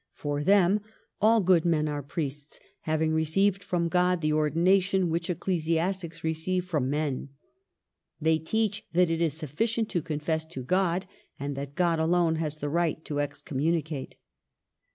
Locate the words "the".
4.21-4.33, 12.57-12.67